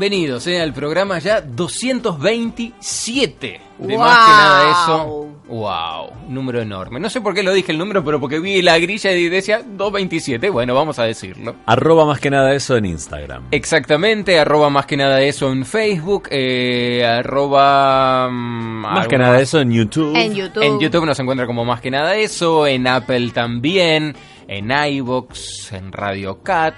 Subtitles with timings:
[0.00, 3.60] Bienvenidos eh, al programa ya 227.
[3.78, 5.26] De más que nada eso.
[5.48, 7.00] Wow, número enorme.
[7.00, 9.62] No sé por qué lo dije el número, pero porque vi la grilla y decía
[9.64, 10.50] 227.
[10.50, 11.56] Bueno, vamos a decirlo.
[11.64, 13.44] Arroba más que nada eso en Instagram.
[13.52, 18.28] Exactamente, arroba más que nada eso en Facebook, eh, arroba...
[18.30, 20.14] mm, Más que nada eso en YouTube.
[20.14, 20.62] En YouTube.
[20.62, 24.14] En YouTube nos encuentra como más que nada eso, en Apple también,
[24.46, 26.74] en iVoox, en Radio Cat.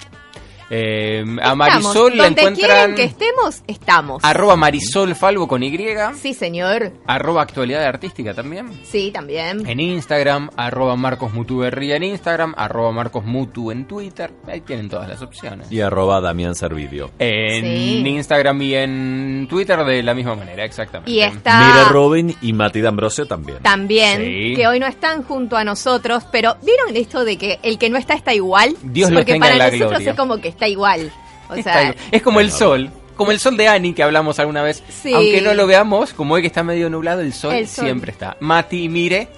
[0.70, 1.56] Eh, a Estamos.
[1.56, 4.22] Marisol la Donde encuentran quieren que estemos, estamos.
[4.24, 5.78] arroba Marisol Falvo con Y,
[6.20, 6.92] Sí, señor.
[7.06, 8.68] arroba actualidad artística también.
[8.84, 9.66] Sí, también.
[9.66, 14.30] En Instagram, arroba Marcos Mutuberría en Instagram, arroba Marcos Mutu en Twitter.
[14.46, 15.70] Ahí tienen todas las opciones.
[15.70, 17.10] Y arroba Damián Servidio.
[17.18, 18.02] En Sí.
[18.08, 21.10] Instagram y en Twitter de la misma manera, exactamente.
[21.10, 23.58] Y está Mire Robin y Mati D'Ambrosio también.
[23.62, 24.54] también, Sí.
[24.56, 27.96] que hoy no están junto a nosotros, pero ¿vieron esto de que el que no
[27.98, 28.74] está está igual?
[28.82, 30.10] Dios lo Porque tenga para en la nosotros gloria.
[30.10, 31.12] es como que está igual.
[31.48, 32.90] O Está sea, es como el sol.
[33.16, 34.82] Como el sol de Ani que hablamos alguna vez.
[34.88, 35.12] Sí.
[35.14, 37.84] Aunque no lo veamos, como hoy que está medio nublado, el sol, El sol.
[37.84, 38.36] siempre está.
[38.40, 39.28] Mati y Mire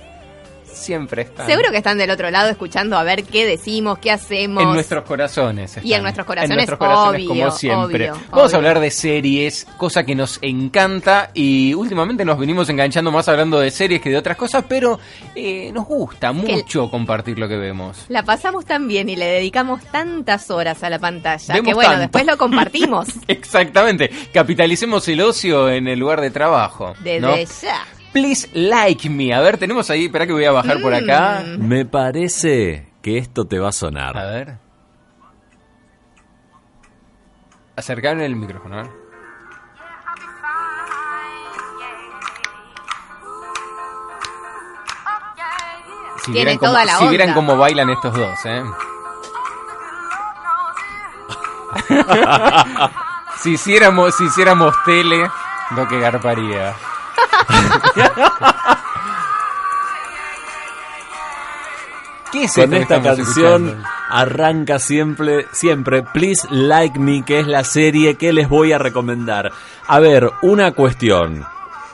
[0.73, 1.47] siempre está.
[1.47, 4.63] seguro que están del otro lado escuchando a ver qué decimos, qué hacemos.
[4.63, 5.77] En nuestros corazones.
[5.77, 6.03] Y en están.
[6.03, 8.11] nuestros corazones, En nuestros corazones, obvio, como siempre.
[8.11, 8.55] obvio, Vamos obvio.
[8.55, 11.31] a hablar de series, cosa que nos encanta.
[11.35, 14.99] Y últimamente nos venimos enganchando más hablando de series que de otras cosas, pero
[15.35, 18.05] eh, nos gusta mucho compartir lo que vemos.
[18.09, 21.91] La pasamos tan bien y le dedicamos tantas horas a la pantalla Vemos que bueno,
[21.91, 22.03] tanto.
[22.03, 23.09] después lo compartimos.
[23.29, 24.11] Exactamente.
[24.33, 26.95] Capitalicemos el ocio en el lugar de trabajo.
[27.03, 27.37] Desde ¿no?
[27.37, 27.85] ya.
[28.13, 29.33] Please like me.
[29.33, 30.07] A ver, tenemos ahí.
[30.07, 31.45] Espera que voy a bajar por acá.
[31.59, 34.17] Me parece que esto te va a sonar.
[34.17, 34.59] A ver.
[37.77, 38.91] Acercarme el micrófono, a ver.
[46.25, 48.63] Si Tiene vieran cómo, toda la si vieran cómo bailan estos dos, ¿eh?
[53.43, 55.31] si hiciéramos, si hiciéramos tele,
[55.71, 56.75] lo que garparía.
[62.33, 63.89] ¿Qué es Con esta canción escuchando?
[64.09, 69.51] arranca siempre, siempre Please Like Me, que es la serie que les voy a recomendar.
[69.89, 71.45] A ver, una cuestión.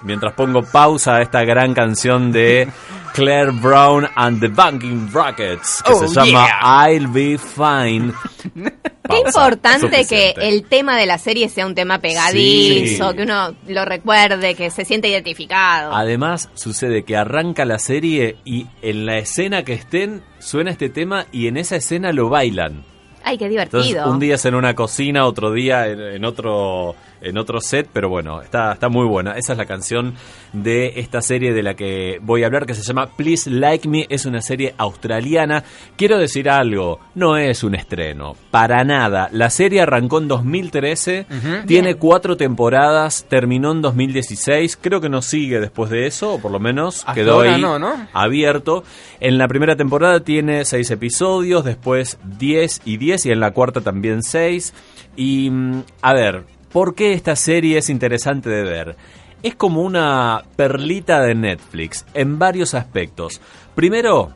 [0.03, 2.71] Mientras pongo pausa a esta gran canción de
[3.15, 6.47] Claire Brown and the Banking Rockets, que Oh, se llama
[6.87, 8.13] I'll Be Fine.
[9.09, 13.17] Qué importante que el tema de la serie sea un tema pegadizo, Sí.
[13.17, 15.95] que uno lo recuerde, que se siente identificado.
[15.95, 21.27] Además, sucede que arranca la serie y en la escena que estén suena este tema
[21.33, 22.85] y en esa escena lo bailan.
[23.29, 24.09] Ay, qué Entonces, divertido.
[24.11, 28.09] un día es en una cocina, otro día en, en otro en otro set, pero
[28.09, 29.33] bueno, está, está muy buena.
[29.33, 30.15] Esa es la canción
[30.53, 34.07] de esta serie de la que voy a hablar, que se llama Please Like Me.
[34.11, 35.65] Es una serie australiana.
[35.97, 39.29] Quiero decir algo, no es un estreno, para nada.
[39.33, 41.27] La serie arrancó en 2013,
[41.67, 41.99] tiene Bien.
[41.99, 44.79] cuatro temporadas, terminó en 2016.
[44.81, 47.61] Creo que no sigue después de eso, o por lo menos Hasta quedó ahora ahí
[47.61, 48.07] no, ¿no?
[48.13, 48.85] abierto.
[49.21, 53.81] En la primera temporada tiene seis episodios, después 10 y 10 y en la cuarta
[53.81, 54.75] también 6.
[55.17, 58.97] Y mm, a ver, ¿por qué esta serie es interesante de ver?
[59.43, 63.41] Es como una perlita de Netflix en varios aspectos.
[63.75, 64.35] Primero,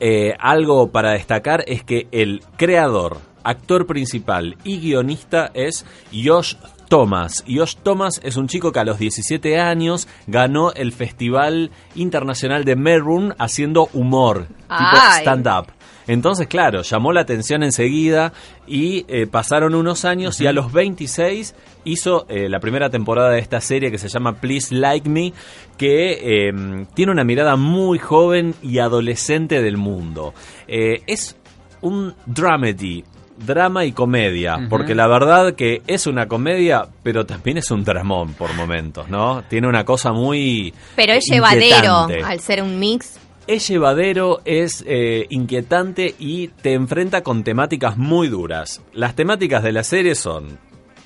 [0.00, 6.54] eh, algo para destacar es que el creador, actor principal y guionista es Josh
[6.88, 7.44] Thomas.
[7.48, 12.76] Josh Thomas es un chico que a los 17 años ganó el Festival Internacional de
[12.76, 15.77] Melbourne haciendo humor, tipo stand-up.
[16.08, 18.32] Entonces, claro, llamó la atención enseguida
[18.66, 23.38] y eh, pasaron unos años y a los 26 hizo eh, la primera temporada de
[23.38, 25.32] esta serie que se llama Please Like Me,
[25.76, 30.34] que eh, tiene una mirada muy joven y adolescente del mundo.
[30.66, 31.36] Eh, es
[31.80, 33.04] un dramedy,
[33.36, 38.34] drama y comedia, porque la verdad que es una comedia, pero también es un dramón
[38.34, 39.44] por momentos, ¿no?
[39.48, 40.74] Tiene una cosa muy...
[40.96, 43.20] Pero es llevadero al ser un mix.
[43.48, 48.82] Es llevadero, es eh, inquietante y te enfrenta con temáticas muy duras.
[48.92, 50.58] Las temáticas de la serie son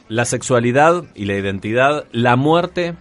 [0.08, 2.96] la sexualidad y la identidad, la muerte,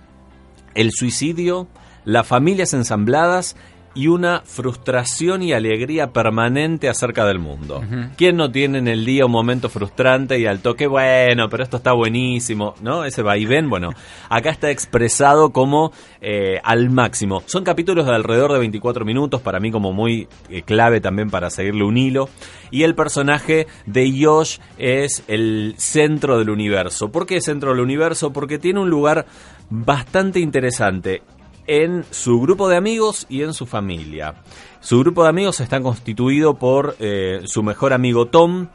[0.75, 1.67] el suicidio,
[2.05, 3.55] las familias ensambladas
[3.93, 7.81] y una frustración y alegría permanente acerca del mundo.
[8.15, 11.77] ¿Quién no tiene en el día un momento frustrante y al toque, bueno, pero esto
[11.77, 13.03] está buenísimo, ¿no?
[13.03, 13.91] Ese vaivén, bueno,
[14.29, 15.91] acá está expresado como
[16.21, 17.43] eh, al máximo.
[17.45, 21.49] Son capítulos de alrededor de 24 minutos, para mí como muy eh, clave también para
[21.49, 22.29] seguirle un hilo.
[22.71, 27.11] Y el personaje de Yosh es el centro del universo.
[27.11, 28.31] ¿Por qué centro del universo?
[28.31, 29.25] Porque tiene un lugar
[29.69, 31.21] bastante interesante
[31.67, 34.35] en su grupo de amigos y en su familia.
[34.79, 38.67] Su grupo de amigos está constituido por eh, su mejor amigo Tom,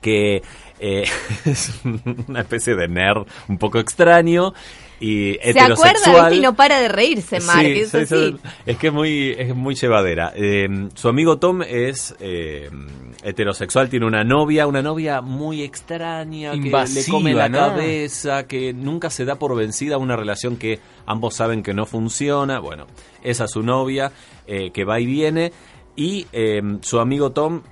[0.00, 0.42] que
[0.78, 1.04] eh,
[1.44, 1.80] es
[2.28, 4.52] una especie de nerd un poco extraño
[5.02, 7.66] y Se acuerda, y no para de reírse, Mark.
[7.66, 10.32] es, es, que es muy, es muy llevadera.
[10.36, 12.70] Eh, su amigo Tom es eh,
[13.24, 19.10] heterosexual, tiene una novia, una novia muy extraña, que le come la cabeza, que nunca
[19.10, 22.60] se da por vencida una relación que ambos saben que no funciona.
[22.60, 22.86] Bueno,
[23.24, 24.12] esa es su novia,
[24.46, 25.52] eh, que va y viene.
[25.96, 26.26] Y
[26.80, 27.62] su amigo Tom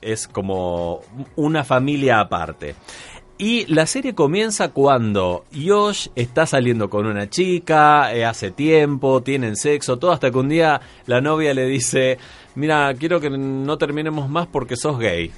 [0.00, 1.00] es como
[1.36, 2.74] una familia aparte.
[3.42, 9.56] Y la serie comienza cuando Yosh está saliendo con una chica, eh, hace tiempo, tienen
[9.56, 12.18] sexo, todo hasta que un día la novia le dice,
[12.54, 15.32] mira, quiero que no terminemos más porque sos gay.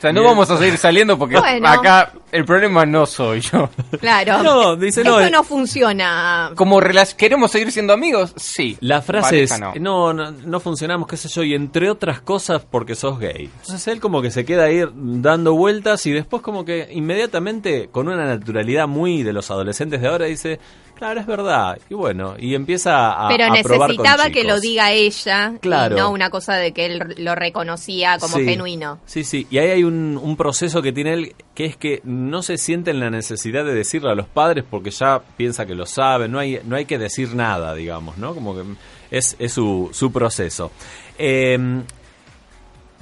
[0.00, 3.68] O sea, no vamos a seguir saliendo porque acá el problema no soy yo.
[4.00, 4.42] Claro.
[4.42, 5.18] No, dice no.
[5.18, 5.30] Esto eh.
[5.30, 6.52] no funciona.
[6.54, 6.80] Como
[7.18, 8.78] queremos seguir siendo amigos, sí.
[8.80, 10.14] La frase es no.
[10.14, 10.30] no.
[10.30, 13.50] no, funcionamos, qué sé yo, y entre otras cosas porque sos gay.
[13.60, 18.08] Entonces él como que se queda ahí dando vueltas y después como que inmediatamente con
[18.08, 20.60] una naturalidad muy de los adolescentes de ahora dice,
[21.00, 21.78] Claro, es verdad.
[21.88, 23.28] Y bueno, y empieza a.
[23.28, 25.54] Pero necesitaba que lo diga ella.
[25.58, 25.96] Claro.
[25.96, 28.98] Y no una cosa de que él lo reconocía como genuino.
[29.06, 29.46] Sí, sí.
[29.50, 32.90] Y ahí hay un, un, proceso que tiene él que es que no se siente
[32.90, 36.28] en la necesidad de decirle a los padres porque ya piensa que lo sabe.
[36.28, 38.34] No hay, no hay que decir nada, digamos, ¿no?
[38.34, 38.64] Como que
[39.10, 40.70] es, es su, su proceso.
[41.16, 41.82] Eh,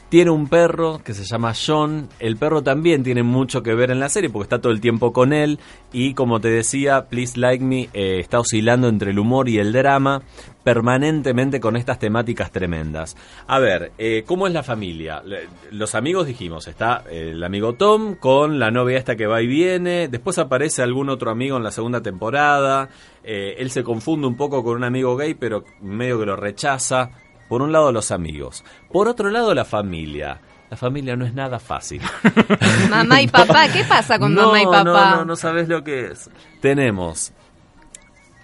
[0.08, 2.08] tiene un perro que se llama John.
[2.19, 5.12] El perro también tiene mucho que ver en la serie porque está todo el tiempo
[5.12, 5.58] con él.
[5.93, 9.72] Y como te decía, Please Like Me eh, está oscilando entre el humor y el
[9.72, 10.22] drama
[10.64, 13.16] permanentemente con estas temáticas tremendas.
[13.46, 15.22] A ver, eh, ¿cómo es la familia?
[15.70, 19.46] Los amigos dijimos, está eh, el amigo Tom con la novia esta que va y
[19.46, 20.08] viene.
[20.08, 22.88] Después aparece algún otro amigo en la segunda temporada.
[23.25, 27.10] él se confunde un poco con un amigo gay, pero medio que lo rechaza
[27.48, 30.40] por un lado los amigos, por otro lado la familia.
[30.70, 32.02] La familia no es nada fácil.
[32.90, 34.84] mamá y papá, ¿qué pasa con mamá y papá?
[34.84, 36.30] No, no, no sabes lo que es.
[36.60, 37.32] Tenemos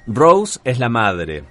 [0.07, 1.45] Rose es la madre,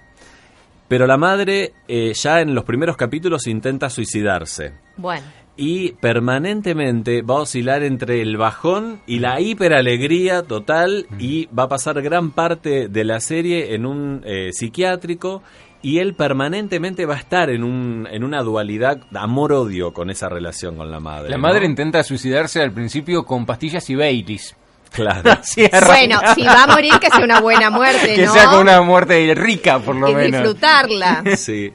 [0.87, 4.73] pero la madre eh, ya en los primeros capítulos intenta suicidarse.
[4.97, 5.25] Bueno.
[5.55, 11.67] Y permanentemente va a oscilar entre el bajón y la hiperalegría total y va a
[11.67, 15.43] pasar gran parte de la serie en un eh, psiquiátrico
[15.83, 20.77] y él permanentemente va a estar en, un, en una dualidad amor-odio con esa relación
[20.77, 21.29] con la madre.
[21.29, 24.55] La madre intenta suicidarse al principio con pastillas y Baileys.
[24.91, 25.23] Claro.
[25.85, 29.33] bueno, si va a morir, que sea una buena muerte, Que sea con una muerte
[29.35, 30.23] rica, por lo menos.
[30.23, 31.23] Y disfrutarla.
[31.35, 31.73] Sí.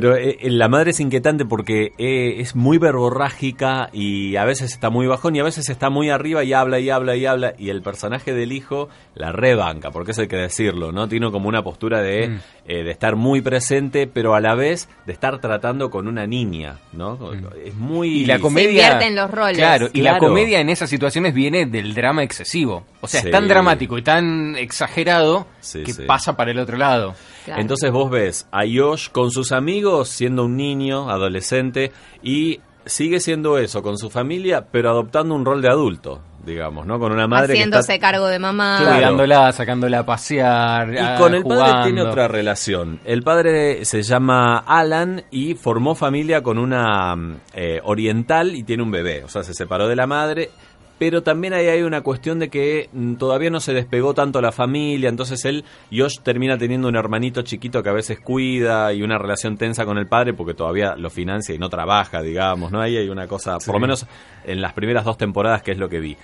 [0.00, 4.70] Pero eh, eh, la madre es inquietante porque eh, es muy verborrágica y a veces
[4.70, 7.54] está muy bajón y a veces está muy arriba y habla y habla y habla
[7.58, 11.08] y el personaje del hijo la rebanca, porque eso hay que decirlo, ¿no?
[11.08, 12.40] Tiene como una postura de, mm.
[12.64, 17.16] de estar muy presente, pero a la vez de estar tratando con una niña, ¿no?
[17.16, 17.46] Mm.
[17.64, 18.20] Es muy...
[18.20, 19.00] Y la comedia...
[19.00, 19.56] Se en los roles.
[19.56, 22.84] Claro, y la comedia en esas situaciones viene del drama excesivo.
[23.00, 27.16] O sea, es tan dramático y tan exagerado que pasa para el otro lado.
[27.46, 31.92] Entonces vos ves a Yosh con sus amigos siendo un niño, adolescente,
[32.22, 36.98] y sigue siendo eso con su familia, pero adoptando un rol de adulto, digamos, ¿no?
[36.98, 41.84] Con una madre haciéndose cargo de mamá, cuidándola, sacándola a pasear, y con el padre
[41.84, 43.00] tiene otra relación.
[43.04, 47.14] El padre se llama Alan y formó familia con una
[47.52, 50.50] eh, oriental y tiene un bebé, o sea, se separó de la madre
[50.98, 54.52] pero también ahí hay una cuestión de que mm, todavía no se despegó tanto la
[54.52, 59.18] familia, entonces él, Josh termina teniendo un hermanito chiquito que a veces cuida y una
[59.18, 62.80] relación tensa con el padre porque todavía lo financia y no trabaja, digamos, ¿no?
[62.80, 64.06] Ahí hay una cosa, por lo menos
[64.44, 66.16] en las primeras dos temporadas que es lo que vi.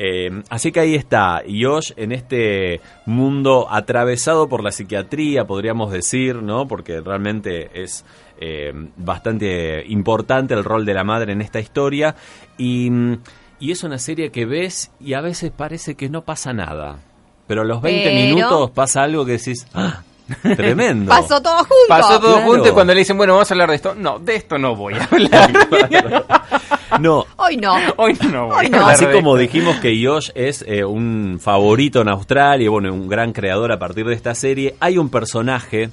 [0.00, 6.36] Eh, así que ahí está, Josh en este mundo atravesado por la psiquiatría, podríamos decir,
[6.36, 6.68] ¿no?
[6.68, 8.04] Porque realmente es
[8.40, 12.14] eh, bastante importante el rol de la madre en esta historia
[12.56, 13.18] y mm,
[13.60, 16.98] y es una serie que ves y a veces parece que no pasa nada.
[17.46, 20.02] Pero a los 20 minutos pasa algo que decís, ¡ah!
[20.42, 21.08] Tremendo.
[21.08, 21.88] Pasó todo junto.
[21.88, 23.94] Pasó todo junto y cuando le dicen, bueno, vamos a hablar de esto.
[23.94, 26.24] No, de esto no voy a hablar.
[27.00, 27.24] no.
[27.36, 27.74] Hoy no.
[27.96, 32.92] Hoy no voy Así como dijimos que Josh es eh, un favorito en Australia, bueno,
[32.92, 35.90] un gran creador a partir de esta serie, hay un personaje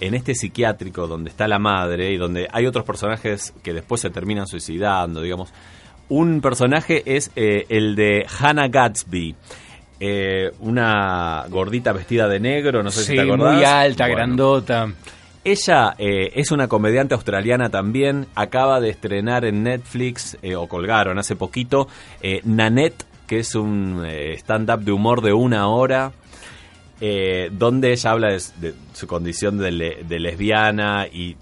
[0.00, 4.10] en este psiquiátrico donde está la madre y donde hay otros personajes que después se
[4.10, 5.52] terminan suicidando, digamos.
[6.08, 9.34] Un personaje es eh, el de Hannah Gatsby.
[9.98, 13.54] Eh, una gordita vestida de negro, no sé si te acordás.
[13.54, 14.88] muy alta, grandota.
[15.42, 21.36] Ella eh, es una comediante australiana también, acaba de estrenar en Netflix, o colgaron hace
[21.36, 21.88] poquito,
[22.44, 26.12] Nanette, que es un stand-up de humor de una hora,
[27.00, 31.34] eh, donde ella habla de, su condición de, lesbiana y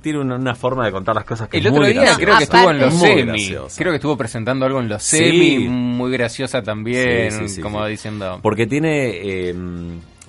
[0.00, 2.78] tiene una, forma de contar las cosas que el otro día creo que estuvo en
[2.78, 8.40] los semi creo que estuvo presentando algo en los semi muy graciosa también como diciendo.
[8.42, 9.54] Porque tiene eh,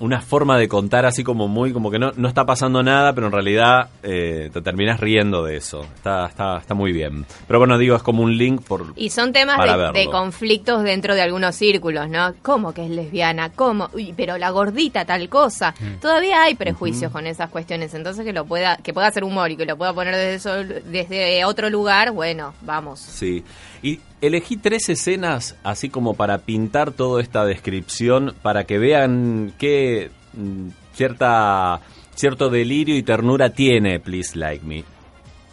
[0.00, 3.28] una forma de contar así como muy, como que no, no está pasando nada, pero
[3.28, 5.82] en realidad eh, te terminas riendo de eso.
[5.94, 7.24] Está, está, está muy bien.
[7.46, 8.92] Pero bueno, digo, es como un link por...
[8.96, 9.58] Y son temas
[9.92, 12.34] de, conflictos dentro de algunos círculos, ¿no?
[12.42, 13.50] ¿Cómo que es lesbiana?
[13.50, 13.88] ¿Cómo?
[13.92, 15.74] Uy, pero la gordita, tal cosa.
[15.78, 16.00] Mm.
[16.00, 19.56] Todavía hay prejuicios con esas cuestiones, entonces que lo pueda, que pueda hacer humor y
[19.56, 23.00] que lo pueda poner desde, eso, desde otro lugar, bueno, vamos.
[23.00, 23.44] Sí.
[23.84, 30.10] Y elegí tres escenas así como para pintar toda esta descripción, para que vean qué
[30.32, 31.82] mm, cierta,
[32.14, 34.84] cierto delirio y ternura tiene Please Like Me.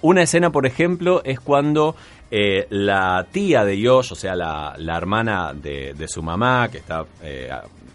[0.02, 1.98] Una escena, por ejemplo, es cuando
[2.32, 7.50] eh, la tía de Josh, o sea, la, hermana de, su mamá, que, está, eh,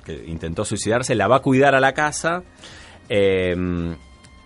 [0.05, 2.43] que intentó suicidarse, la va a cuidar a la casa.
[3.09, 3.97] Em,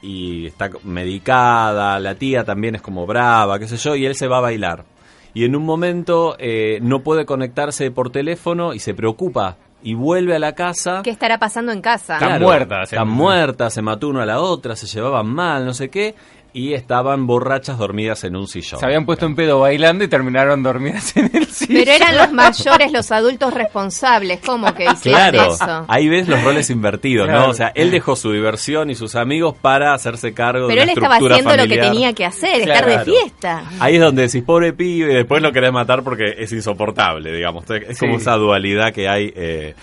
[0.02, 4.28] y está medicada, la tía también es como brava, qué sé yo, y él se
[4.28, 4.85] va a bailar
[5.34, 10.37] y en un momento eh, no puede conectarse por teléfono y se preocupa y vuelve
[10.37, 11.00] a la casa.
[11.02, 12.14] ¿Qué estará pasando en casa?
[12.14, 12.92] Están muertas.
[12.92, 16.14] Están muertas, se mató uno a la otra, se llevaban mal, no sé qué
[16.52, 18.80] y estaban borrachas dormidas en un sillón.
[18.80, 21.85] Se habían puesto en pedo bailando y terminaron dormidas en el sillón.
[21.85, 25.85] Pero eran los mayores, los adultos responsables, ¿cómo que hicieron claro, eso?
[25.88, 27.49] Ahí ves los roles invertidos, ¿no?
[27.49, 30.92] O sea, él dejó su diversión y sus amigos para hacerse cargo Pero de la
[30.92, 33.64] él estaba haciendo lo que tenía que hacer, estar de fiesta.
[33.78, 37.64] Ahí es donde decís, pobre pibe, y después lo querés matar porque es insoportable, digamos.
[37.71, 39.33] Es como esa dualidad que hay.
[39.35, 39.75] Eh,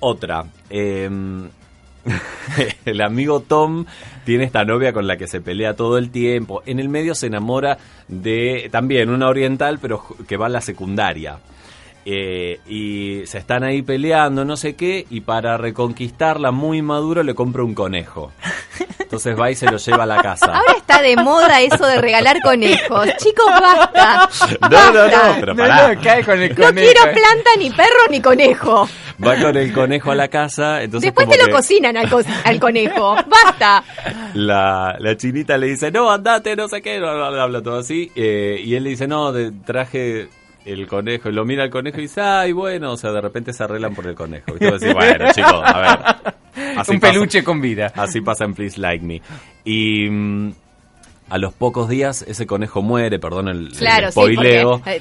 [0.00, 0.44] otra.
[0.70, 1.10] Eh,
[2.84, 3.84] el amigo Tom
[4.28, 6.62] tiene esta novia con la que se pelea todo el tiempo.
[6.66, 11.38] En el medio se enamora de también una oriental, pero que va a la secundaria.
[12.10, 17.34] Eh, y se están ahí peleando, no sé qué, y para reconquistarla muy maduro le
[17.34, 18.32] compra un conejo.
[18.98, 20.46] Entonces va y se lo lleva a la casa.
[20.46, 23.08] Ahora está de moda eso de regalar conejos.
[23.18, 24.26] Chicos, basta.
[24.70, 25.94] No, no, no, pero pará.
[25.94, 28.88] No, quiero planta, ni perro, ni conejo.
[29.22, 30.82] Va con el conejo a la casa.
[30.82, 32.08] Entonces Después te lo cocinan al,
[32.44, 33.16] al, conejo.
[33.26, 33.84] Basta.
[34.32, 36.96] La, la, chinita le dice, no, andate, no sé qué.
[36.96, 38.10] Habla todo así.
[38.14, 39.32] Eh, y él le dice, no,
[39.66, 40.28] traje
[40.72, 43.52] el conejo, y lo mira al conejo y dice, ay, bueno, o sea, de repente
[43.52, 44.54] se arreglan por el conejo.
[44.54, 46.84] Y tú decís, bueno, chicos, a ver.
[46.88, 47.92] Un peluche con vida.
[47.94, 49.22] Así pasa en Please Like Me.
[49.64, 50.52] Y mm,
[51.28, 54.36] a los pocos días ese conejo muere, perdón el, claro, Sí,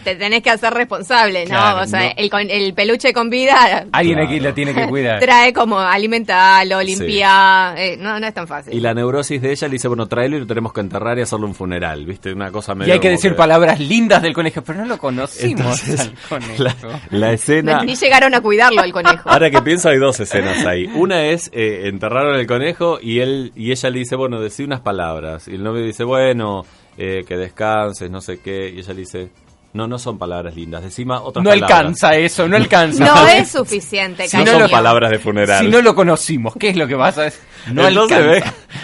[0.04, 1.78] te tenés que hacer responsable, ¿no?
[1.78, 3.86] o sea, El, el, peluche con vida...
[3.92, 5.20] Alguien aquí lo tiene que cuidar.
[5.22, 8.74] Trae como alimentarlo, limpiar, eh, no, no es tan fácil.
[8.74, 11.22] Y la neurosis de ella le dice, bueno, tráelo y lo tenemos que enterrar y
[11.22, 12.34] hacerle un funeral, ¿viste?
[12.34, 12.90] Una cosa medio...
[12.90, 17.00] Y hay que decir palabras lindas del conejo, pero no lo conocimos al conejo.
[17.12, 17.84] La, escena...
[17.84, 19.30] Ni llegaron a cuidarlo al conejo.
[19.30, 20.90] Ahora que pienso hay dos escenas ahí.
[20.94, 24.82] Una es eh, enterraron el conejo y él y ella le dice, bueno, decí unas
[24.82, 25.48] palabras.
[25.48, 26.66] Y el novio dice, bueno, bueno,
[26.98, 28.70] eh, que descanses, no sé qué.
[28.70, 29.30] Y ella le dice,
[29.74, 30.84] no, no son palabras lindas.
[30.84, 33.06] Encima otras No alcanza eso, no alcanza.
[33.06, 35.64] no es suficiente, No son palabras de funeral.
[35.64, 37.42] Si no lo conocimos, ¿qué es lo que vas a decir?
[37.72, 38.44] No Entonces ve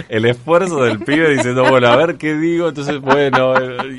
[0.09, 2.69] el esfuerzo del pibe diciendo, bueno, a ver qué digo.
[2.69, 3.53] Entonces, bueno,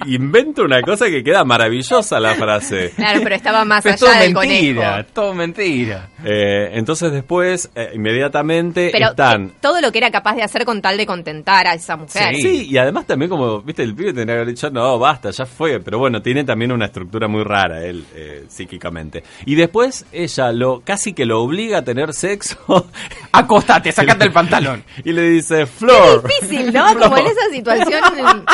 [0.06, 2.92] invento una cosa que queda maravillosa la frase.
[2.96, 5.08] Claro, pero estaba más allá del mentira, conejo.
[5.12, 6.08] Todo mentira.
[6.24, 9.52] Eh, entonces después, eh, inmediatamente pero están...
[9.60, 12.34] todo lo que era capaz de hacer con tal de contentar a esa mujer.
[12.36, 15.46] Sí, y además también como, viste, el pibe tenía que haber dicho, no, basta, ya
[15.46, 15.80] fue.
[15.80, 19.22] Pero bueno, tiene también una estructura muy rara él, eh, psíquicamente.
[19.46, 22.88] Y después ella lo casi que lo obliga a tener sexo.
[23.32, 24.73] Acostate, sacate el pantalón.
[25.04, 26.24] Y le dice, Flor.
[26.28, 26.86] Es difícil, ¿no?
[26.98, 28.44] Como en esa situación.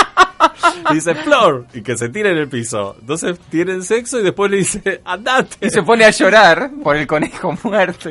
[0.93, 1.67] dice, Flor.
[1.75, 2.97] Y que se tira en el piso.
[3.01, 5.67] Entonces tienen sexo y después le dice, andate.
[5.67, 8.11] Y se pone a llorar por el conejo muerto.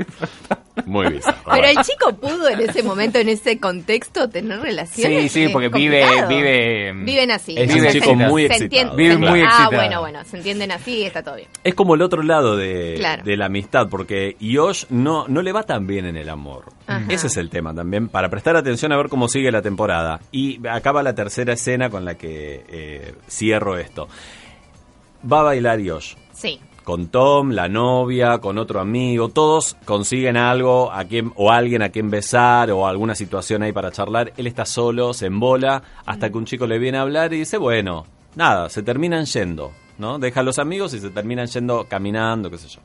[0.85, 1.21] Muy bien.
[1.51, 5.31] Pero el chico pudo en ese momento, en ese contexto, tener relaciones.
[5.31, 6.93] Sí, sí, porque vive, vive.
[6.93, 7.55] Viven así.
[7.57, 8.95] Es un chico muy excitado.
[8.95, 9.69] Vive muy excitado.
[9.71, 11.47] Ah, bueno, bueno, se entienden así y está todo bien.
[11.63, 15.63] Es como el otro lado de, de la amistad, porque Yosh no, no le va
[15.63, 16.65] tan bien en el amor.
[17.09, 20.19] Ese es el tema también, para prestar atención a ver cómo sigue la temporada.
[20.31, 24.07] Y acaba la tercera escena con la que eh, cierro esto.
[25.31, 26.15] Va a bailar Yosh.
[26.33, 31.83] Sí con Tom, la novia, con otro amigo, todos consiguen algo a quien, o alguien
[31.83, 34.33] a quien besar o alguna situación ahí para charlar.
[34.37, 37.57] Él está solo, se embola, hasta que un chico le viene a hablar y dice,
[37.57, 40.17] bueno, nada, se terminan yendo, ¿no?
[40.17, 42.81] Deja a los amigos y se terminan yendo caminando, qué sé yo.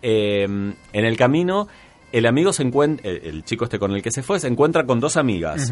[0.00, 1.68] Eh, en el camino,
[2.12, 5.00] el amigo se encuentra, el, chico este con el que se fue, se encuentra con
[5.00, 5.70] dos amigas.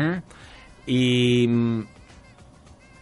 [0.86, 1.48] Y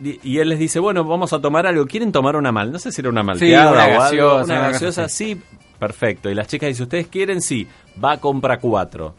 [0.02, 1.86] y él les dice, bueno, vamos a tomar algo.
[1.86, 2.72] ¿Quieren tomar una mal?
[2.72, 4.44] No sé si era una malteada o algo.
[4.44, 5.40] Una gaseosa, sí,
[5.78, 6.28] perfecto.
[6.28, 7.40] Y las chicas dicen, ¿ustedes quieren?
[7.40, 7.68] Sí,
[8.02, 9.14] va a comprar cuatro.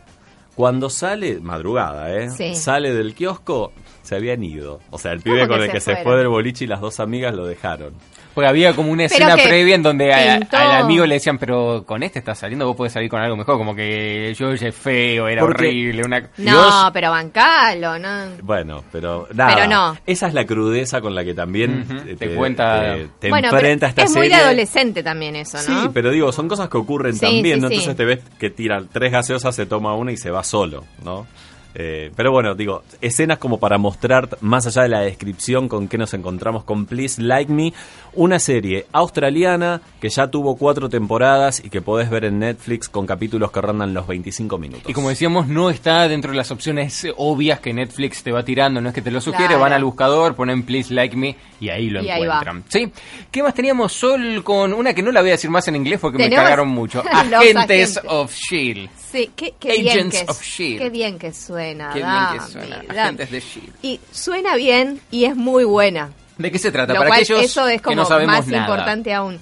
[0.56, 2.30] Cuando sale, madrugada, ¿eh?
[2.56, 3.72] Sale del kiosco,
[4.04, 4.80] se habían ido.
[4.92, 7.34] O sea, el pibe con el que se fue del boliche y las dos amigas
[7.34, 7.94] lo dejaron.
[8.34, 12.20] Porque había como una escena previa en donde al amigo le decían, pero con este
[12.20, 16.04] estás saliendo, vos podés salir con algo mejor, como que yo es feo, era horrible.
[16.04, 16.30] Una...
[16.38, 18.10] No, pero bancalo, ¿no?
[18.42, 19.56] Bueno, pero nada.
[19.56, 19.98] Pero no.
[20.06, 21.86] Esa es la crudeza con la que también
[22.18, 25.84] te, cuenta, te, enfrenta esta es muy de adolescente también eso, ¿no?
[25.84, 27.68] Sí, pero digo, son cosas que ocurren también, ¿no?
[27.68, 31.28] Entonces te ves que tira tres gaseosas, se toma una y se va solo, ¿no?
[31.76, 35.98] Eh, pero bueno, digo, escenas como para mostrar, más allá de la descripción con que
[35.98, 37.74] nos encontramos con Please Like Me,
[38.14, 43.08] una serie australiana que ya tuvo cuatro temporadas y que podés ver en Netflix con
[43.08, 44.90] capítulos que rondan los 25 minutos.
[44.90, 48.80] Y como decíamos, no está dentro de las opciones obvias que Netflix te va tirando,
[48.82, 51.90] no es que te lo sugiere, van al buscador, ponen Please Like Me y ahí
[51.90, 52.64] lo encuentran.
[52.68, 52.92] ¿Sí?
[53.32, 53.94] ¿Qué más teníamos?
[53.94, 56.68] Sol con una que no la voy a decir más en inglés porque me cagaron
[56.68, 57.04] mucho.
[57.12, 58.90] Agentes, of Shield.
[59.12, 60.82] Sí, qué, bien que, of Shield.
[60.82, 61.63] Qué bien que suena.
[61.94, 62.84] Qué bien que suena.
[62.90, 63.74] Agentes de Shield.
[63.82, 66.12] Y suena bien y es muy buena.
[66.38, 66.94] ¿De qué se trata?
[66.94, 69.40] Para aquellos eso es como más importante aún.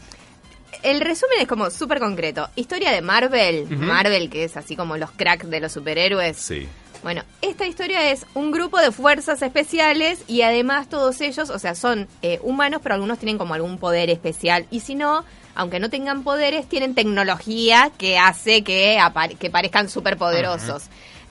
[0.84, 2.50] El resumen es como súper concreto.
[2.56, 3.68] Historia de Marvel.
[3.70, 6.38] Marvel, que es así como los cracks de los superhéroes.
[6.38, 6.68] Sí.
[7.04, 11.74] Bueno, esta historia es un grupo de fuerzas especiales y además todos ellos, o sea,
[11.74, 14.68] son eh, humanos, pero algunos tienen como algún poder especial.
[14.70, 15.26] Y si no,
[15.56, 19.00] aunque no tengan poderes, tienen tecnología que hace que,
[19.40, 20.84] que parezcan superpoderosos.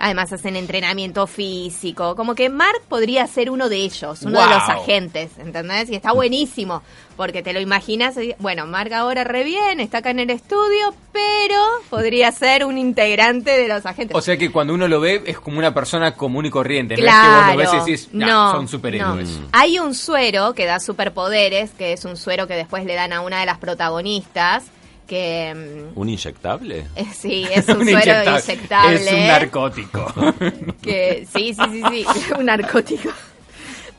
[0.03, 2.17] Además hacen entrenamiento físico.
[2.17, 5.91] Como que Mark podría ser uno de ellos, uno de los agentes, ¿entendés?
[5.91, 6.83] Y está buenísimo,
[7.19, 8.17] porque te lo imaginas.
[8.39, 13.51] Bueno, Mark ahora re bien, está acá en el estudio, pero podría ser un integrante
[13.51, 14.17] de los agentes.
[14.17, 16.97] O sea que cuando uno lo ve es como una persona común y corriente.
[16.97, 19.39] no es que vos lo ves y decís, no, son superhéroes.
[19.53, 23.21] Hay un suero que da superpoderes, que es un suero que después le dan a
[23.21, 24.65] una de las protagonistas
[25.11, 26.87] Mm, ¿Un inyectable?
[26.95, 28.95] Eh, sí, es un, suero inyectable.
[28.95, 30.13] Es un narcótico.
[30.83, 33.11] Que, sí, sí, sí, sí, un narcótico.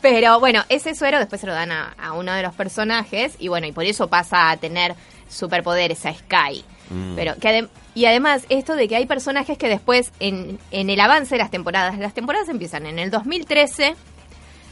[0.01, 3.67] Pero bueno, ese suero después se lo dan a, uno de los personajes y bueno,
[3.67, 4.95] y por eso pasa a tener
[5.29, 6.63] superpoderes a Sky.
[6.89, 7.15] Mm.
[7.15, 11.35] Pero que y además esto de que hay personajes que después en, en el avance
[11.35, 13.95] de las temporadas, las temporadas empiezan en el 2013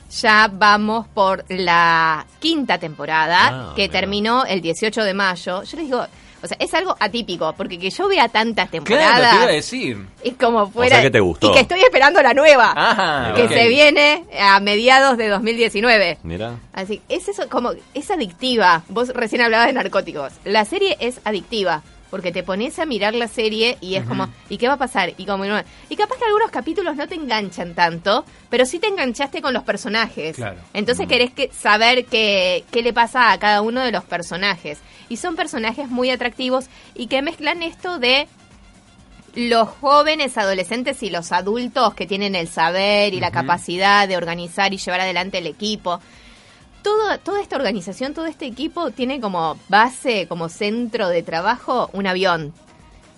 [0.10, 5.64] ya vamos por la quinta temporada, ah, que terminó el 18 de mayo.
[5.64, 6.06] Yo les digo,
[6.42, 9.20] o sea, es algo atípico, porque que yo vea tantas temporadas.
[9.20, 10.06] Claro, te iba a decir.
[10.24, 11.02] Es como fuera.
[11.02, 11.50] que te gustó.
[11.50, 12.74] Y que estoy esperando la nueva.
[12.76, 16.20] Ah, que se viene a mediados de 2019.
[16.24, 16.56] Mira.
[16.74, 18.84] Así, es eso, como, es adictiva.
[18.90, 20.34] Vos recién hablabas de narcóticos.
[20.46, 24.58] La serie es adictiva porque te pones a mirar la serie y es como, ¿y
[24.58, 25.14] qué va a pasar?
[25.18, 29.42] Y como y capaz que algunos capítulos no te enganchan tanto, pero sí te enganchaste
[29.42, 30.38] con los personajes.
[30.74, 34.80] Entonces querés que, saber qué, qué le pasa a cada uno de los personajes.
[35.08, 38.28] Y son personajes muy atractivos y que mezclan esto de
[39.36, 44.74] los jóvenes adolescentes y los adultos que tienen el saber y la capacidad de organizar
[44.74, 46.00] y llevar adelante el equipo
[46.82, 52.54] toda esta organización, todo este equipo tiene como base, como centro de trabajo, un avión.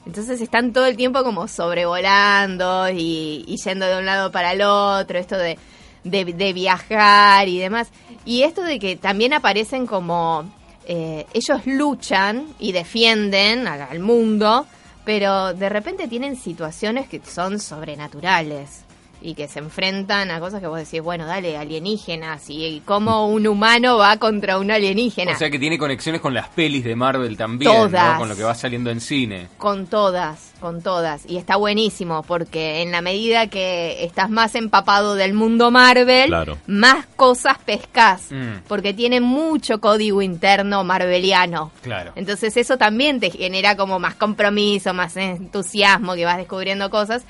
[0.05, 5.19] Entonces están todo el tiempo como sobrevolando y, yendo de un lado para el otro,
[5.19, 5.57] esto de,
[6.03, 7.89] de, viajar y demás.
[8.25, 10.51] Y esto de que también aparecen como
[10.85, 14.65] eh, ellos luchan y defienden al mundo,
[15.05, 18.85] pero de repente tienen situaciones que son sobrenaturales
[19.21, 23.47] y que se enfrentan a cosas que vos decís, bueno, dale, alienígenas, y cómo un
[23.47, 25.33] humano va contra un alienígena.
[25.33, 28.43] O sea que tiene conexiones con las pelis de Marvel también, todas, con lo que
[28.43, 29.47] va saliendo en cine.
[29.57, 31.25] Con todas, con todas.
[31.27, 36.33] Y está buenísimo, porque en la medida que estás más empapado del mundo Marvel,
[36.67, 38.63] más cosas pescas, mm.
[38.67, 41.71] porque tiene mucho código interno marveliano.
[41.81, 42.13] Claro.
[42.15, 47.23] Entonces eso también te genera como más compromiso, más entusiasmo, que vas descubriendo cosas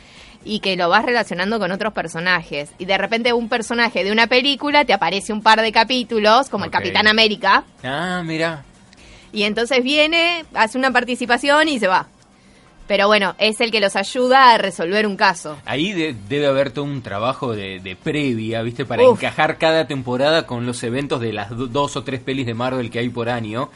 [0.44, 2.72] y que lo vas relacionando con otros personajes.
[2.78, 6.66] Y de repente un personaje de una película te aparece un par de capítulos, como
[6.66, 7.64] el Capitán América.
[7.84, 8.64] Ah, mira.
[9.34, 12.08] Y entonces viene, hace una participación y se va.
[12.88, 15.58] Pero bueno, es el que los ayuda a resolver un caso.
[15.64, 18.84] Ahí debe haber todo un trabajo de, previa, ¿viste?
[18.84, 22.90] Para encajar cada temporada con los eventos de las dos o tres pelis de Marvel
[22.90, 23.70] que hay por año.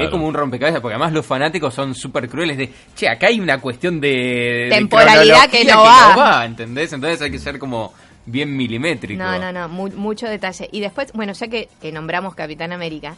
[0.00, 3.40] Es como un rompecabezas, porque además los fanáticos son súper crueles de, che, acá hay
[3.40, 4.68] una cuestión de...
[4.70, 6.44] Temporalidad que, no, va.
[6.44, 6.92] ¿entendés?
[6.92, 7.92] Entonces hay que ser como
[8.26, 9.22] bien milimétrico.
[9.22, 10.68] No, no, no, mucho detalle.
[10.72, 13.16] Y después, bueno, ya que, que nombramos Capitán América,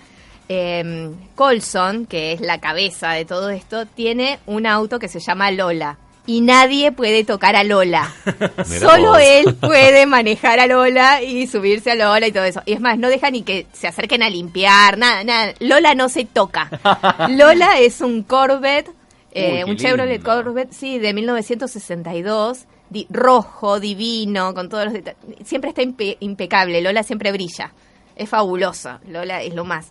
[0.49, 5.51] eh, Colson, que es la cabeza de todo esto, tiene un auto que se llama
[5.51, 5.99] Lola.
[6.27, 8.13] Y nadie puede tocar a Lola.
[8.81, 12.63] Solo él puede manejar a Lola y subirse a Lola y todo eso.
[12.65, 15.53] Y es más, no deja ni que se acerquen a limpiar, nada, nada.
[15.61, 16.71] Lola no se toca.
[17.29, 18.91] Lola es un Corvette,
[19.33, 22.67] eh, un Chevrolet Corvette, sí, de 1962
[23.11, 25.19] rojo, divino, con todos los detalles.
[25.45, 25.83] Siempre está
[26.21, 27.73] impecable, Lola siempre brilla
[28.17, 29.91] es fabulosa, Lola es lo más.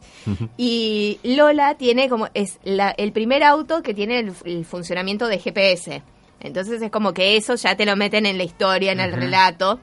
[0.58, 6.02] Y Lola tiene como, es la, el primer auto que tiene el, funcionamiento de GPS.
[6.44, 9.80] Entonces es como que eso ya te lo meten en la historia, en el relato.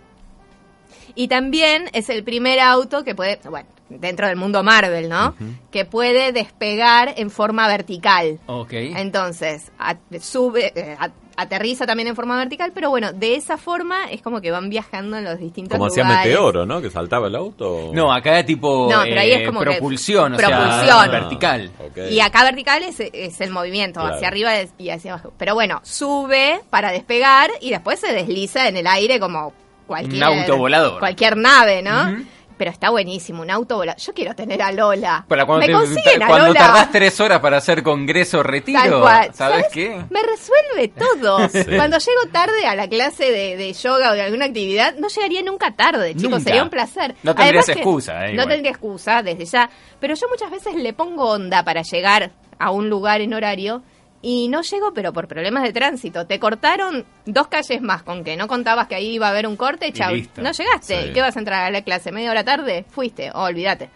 [1.15, 5.35] Y también es el primer auto que puede, bueno, dentro del mundo Marvel, ¿no?
[5.71, 8.39] Que puede despegar en forma vertical.
[8.47, 8.73] Ok.
[8.73, 9.73] Entonces,
[10.21, 10.97] sube, eh,
[11.41, 15.17] aterriza también en forma vertical, pero bueno, de esa forma es como que van viajando
[15.17, 16.05] en los distintos como lugares.
[16.05, 16.81] Como hacía Meteoro, ¿no?
[16.81, 17.91] Que saltaba el auto.
[17.93, 21.11] No, acá es tipo no, pero ahí es eh, como propulsión, o propulsión.
[21.11, 21.71] vertical.
[22.11, 25.33] Y acá vertical es, es el movimiento, hacia arriba y hacia abajo.
[25.39, 29.53] Pero bueno, sube para despegar y después se desliza en el aire como
[29.87, 30.23] cualquier...
[30.25, 30.99] Un auto volador.
[30.99, 32.25] Cualquier nave, ¿no?
[32.61, 33.99] Pero está buenísimo, un auto volador.
[33.99, 35.25] Yo quiero tener a Lola.
[35.27, 40.05] cuando Me consiguen a cuando tardás tres horas para hacer congreso retiro, ¿sabes, qué?
[40.11, 41.39] Me resuelve todo.
[41.77, 45.75] Cuando llego tarde a la clase de, yoga o de alguna actividad, no llegaría nunca
[45.75, 47.15] tarde, chicos, sería un placer.
[47.23, 51.31] No tendrías excusa, eh, No tendría excusa desde ya, pero yo muchas veces le pongo
[51.31, 53.83] onda para llegar a un lugar en horario
[54.23, 56.27] y no llego, pero por problemas de tránsito.
[56.27, 59.57] Te cortaron dos calles más con que no contabas que ahí iba a haber un
[59.57, 60.13] corte, chao.
[60.37, 61.13] No llegaste.
[61.13, 62.13] ¿Qué vas a entrar a la clase?
[62.13, 62.85] ¿Media hora tarde?
[62.91, 63.89] Fuiste, oh, olvídate.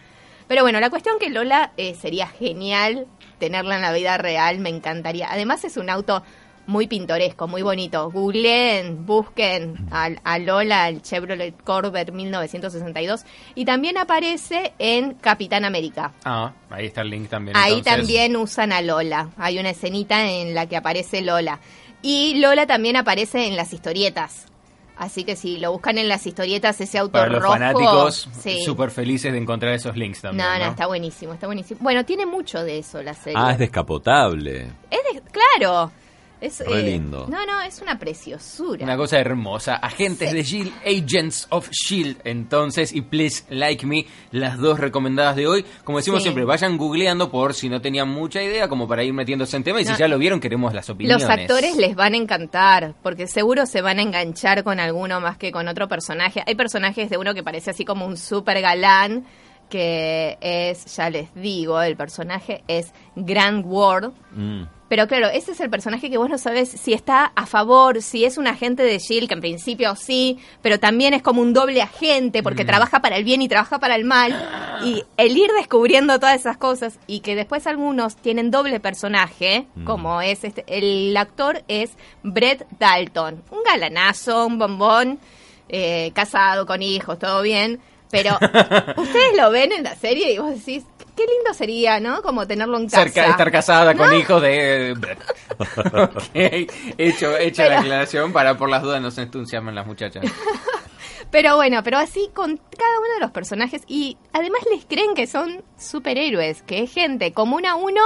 [0.47, 3.07] Pero bueno, la cuestión que Lola eh, sería genial
[3.39, 5.27] tenerla en la vida real, me encantaría.
[5.31, 6.23] Además es un auto
[6.67, 8.09] muy pintoresco, muy bonito.
[8.11, 13.23] Googleen, busquen a, Lola, el Chevrolet Corvette 1962.
[13.55, 16.13] Y también aparece en Capitán América.
[16.23, 17.55] Ah, ahí está el link también.
[17.57, 19.29] Ahí también usan a Lola.
[19.37, 21.59] Hay una escenita en la que aparece Lola.
[22.01, 24.47] Y Lola también aparece en las historietas.
[24.97, 28.29] Así que si lo buscan en las historietas, ese auto Para los fanáticos,
[28.63, 30.47] súper felices de encontrar esos links también.
[30.47, 31.81] No, no, está buenísimo, está buenísimo.
[31.83, 33.37] Bueno, tiene mucho de eso la serie.
[33.37, 34.71] Ah, es descapotable.
[34.89, 35.91] Es claro.
[36.41, 37.27] Es, Re eh, lindo.
[37.29, 38.83] No, no, es una preciosura.
[38.83, 39.75] Una cosa hermosa.
[39.75, 45.47] Agentes de Shield, Agents of Shield, entonces, y Please Like Me, las dos recomendadas de
[45.47, 45.65] hoy.
[45.83, 49.57] Como decimos siempre, vayan googleando por si no tenían mucha idea, como para ir metiéndose
[49.57, 49.81] en tema.
[49.81, 51.23] Y si ya lo vieron, queremos las opiniones.
[51.23, 55.37] Los actores les van a encantar, porque seguro se van a enganchar con alguno más
[55.37, 56.43] que con otro personaje.
[56.45, 59.25] Hay personajes de uno que parece así como un super galán
[59.69, 64.11] que es, ya les digo, el personaje es Grand Ward.
[64.31, 64.63] Mm.
[64.87, 68.23] Pero claro, ese es el personaje que vos no sabes si está a favor, si
[68.23, 71.81] es un agente de Shield, que en principio sí, pero también es como un doble
[71.81, 72.67] agente porque mm.
[72.67, 74.35] trabaja para el bien y trabaja para el mal.
[74.83, 79.85] Y el ir descubriendo todas esas cosas y que después algunos tienen doble personaje, mm.
[79.85, 85.19] como es este, el actor es Brett Dalton, un galanazo, un bombón,
[85.67, 88.33] eh, casado con hijos, todo bien pero
[88.97, 92.21] ustedes lo ven en la serie y vos decís, qué lindo sería, ¿no?
[92.21, 93.29] Como tenerlo en casa.
[93.29, 94.95] estar casada con hijos de...
[96.97, 100.25] hecho, hecha la aclaración para por las dudas no se entusiasmen las muchachas.
[101.31, 105.27] pero bueno, pero así con cada uno de los personajes y además les creen que
[105.27, 108.01] son superhéroes, que es gente común a uno,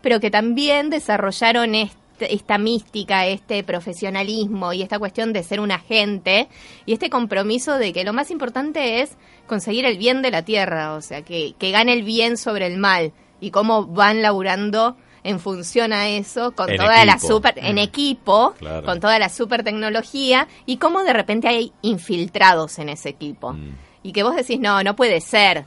[0.00, 5.60] pero que también desarrollaron esto este, esta mística, este profesionalismo y esta cuestión de ser
[5.60, 6.48] un agente
[6.86, 10.94] y este compromiso de que lo más importante es conseguir el bien de la tierra,
[10.94, 15.38] o sea, que, que gane el bien sobre el mal y cómo van laburando en
[15.38, 17.78] función a eso con toda la super en mm.
[17.78, 18.54] equipo
[18.84, 23.70] con toda la super tecnología y cómo de repente hay infiltrados en ese equipo mm.
[24.02, 25.64] y que vos decís no no puede ser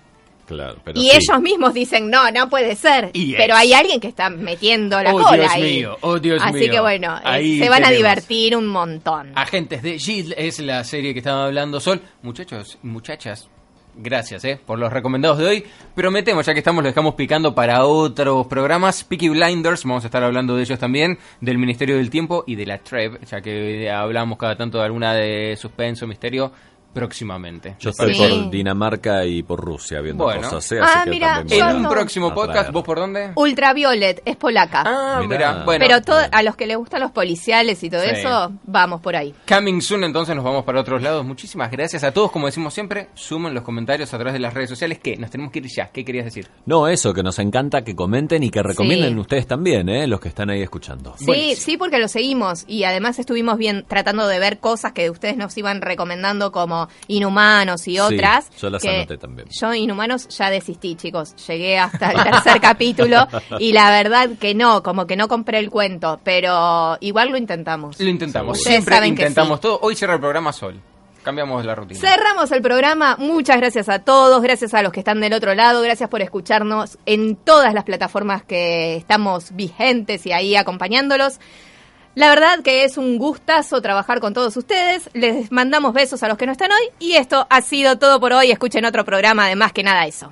[0.96, 3.12] y ellos mismos dicen, no, no puede ser.
[3.38, 5.78] pero hay alguien que está metiendo la oh, cola Dios ahí.
[5.78, 9.32] Mío, oh, Dios Así que bueno, eh, se van a divertir un montón.
[9.36, 12.02] Agentes de Shield es la serie que estaba hablando Sol.
[12.22, 13.50] Muchachos muchachas,
[13.96, 15.66] gracias eh, por los recomendados de hoy.
[15.94, 19.04] Prometemos, ya que estamos, lo dejamos picando para otros programas.
[19.04, 22.66] Peaky Blinders, vamos a estar hablando de ellos también, del Ministerio del Tiempo y de
[22.66, 26.52] la TREV, ya que hablamos cada tanto de alguna de suspenso, misterio
[26.96, 27.76] próximamente.
[27.78, 30.72] Yo estoy por Dinamarca y por Rusia viendo cosas.
[30.72, 30.80] ¿eh?
[30.82, 33.34] ah, mira, en un próximo podcast, ¿vos por dónde?
[33.36, 34.84] Ultraviolet, es polaca.
[34.86, 35.64] Ah, mira.
[35.66, 35.86] Bueno.
[35.86, 39.36] Pero a los que les gustan los policiales y todo eso, vamos por ahí.
[39.48, 41.26] Coming soon, entonces nos vamos para otros lados.
[41.26, 42.32] Muchísimas gracias a todos.
[42.32, 45.00] Como decimos siempre, sumen los comentarios a través de las redes sociales.
[45.00, 45.90] que Nos tenemos que ir ya.
[45.90, 46.48] ¿Qué querías decir?
[46.66, 50.08] No, eso, que nos encanta que comenten y que recomienden ustedes también, ¿eh?
[50.08, 51.16] los que están ahí escuchando.
[51.18, 52.64] Sí, sí, porque lo seguimos.
[52.70, 57.88] Y además estuvimos bien tratando de ver cosas que ustedes nos iban recomendando como Inhumanos
[57.88, 58.50] y otras.
[58.60, 59.48] yo las anoté también.
[59.50, 61.36] Yo Inhumanos ya desistí, chicos.
[61.48, 63.28] Llegué hasta el tercer capítulo
[63.60, 68.00] y la verdad que no, como que no compré el cuento, pero igual lo intentamos.
[68.00, 68.60] Lo intentamos.
[68.62, 69.80] Siempre intentamos todo.
[69.82, 70.80] Hoy cierra el programa Sol.
[71.26, 72.00] Cambiamos la rutina.
[72.00, 73.16] Cerramos el programa.
[73.18, 74.44] Muchas gracias a todos.
[74.44, 75.82] Gracias a los que están del otro lado.
[75.82, 81.40] Gracias por escucharnos en todas las plataformas que estamos vigentes y ahí acompañándolos.
[82.16, 85.10] La verdad que es un gustazo trabajar con todos ustedes.
[85.14, 86.90] Les mandamos besos a los que no están hoy.
[86.98, 88.52] Y esto ha sido todo por hoy.
[88.52, 90.32] Escuchen otro programa de Más que nada eso.